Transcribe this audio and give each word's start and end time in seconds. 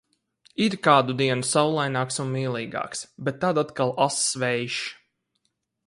Ir 0.67 0.75
kādu 0.87 1.15
dienu 1.19 1.47
saulaināks 1.49 2.19
un 2.25 2.33
mīlīgāks, 2.37 3.05
bet 3.29 3.41
tad 3.45 3.63
atkal 3.65 3.95
ass 4.07 4.27
vējš. 4.47 4.85